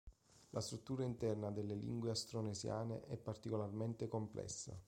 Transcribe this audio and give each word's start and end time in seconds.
La 0.49 0.61
struttura 0.61 1.03
interna 1.03 1.51
delle 1.51 1.75
lingue 1.75 2.09
austronesiane 2.09 3.03
è 3.05 3.17
particolarmente 3.17 4.07
complessa. 4.07 4.75